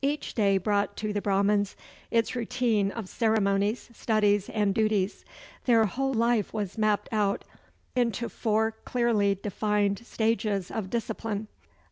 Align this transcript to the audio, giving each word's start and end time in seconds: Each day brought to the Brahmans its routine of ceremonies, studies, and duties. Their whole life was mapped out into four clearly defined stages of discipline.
Each 0.00 0.32
day 0.36 0.58
brought 0.58 0.96
to 0.98 1.12
the 1.12 1.20
Brahmans 1.20 1.74
its 2.12 2.36
routine 2.36 2.92
of 2.92 3.08
ceremonies, 3.08 3.90
studies, 3.92 4.48
and 4.48 4.72
duties. 4.72 5.24
Their 5.64 5.86
whole 5.86 6.14
life 6.14 6.52
was 6.52 6.78
mapped 6.78 7.08
out 7.10 7.44
into 7.96 8.28
four 8.28 8.76
clearly 8.84 9.34
defined 9.34 10.06
stages 10.06 10.70
of 10.70 10.88
discipline. 10.88 11.48